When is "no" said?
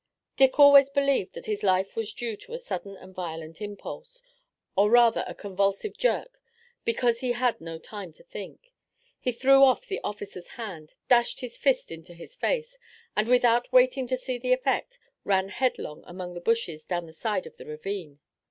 7.61-7.77